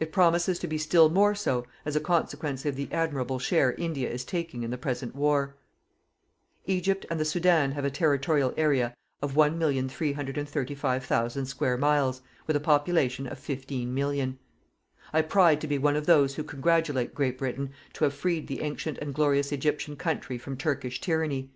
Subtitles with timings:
[0.00, 4.10] It promises to be still more so, as a consequence of the admirable share India
[4.10, 5.54] is taking in the present war.
[6.66, 13.28] Egypt and the Soudan have a territorial area of 1,335,000 square miles, with a population
[13.28, 14.34] of 15,000,000.
[15.12, 18.62] I pride to be one of those who congratulate Great Britain to have freed the
[18.62, 21.52] ancient and glorious Egyptian country from Turkish tyranny.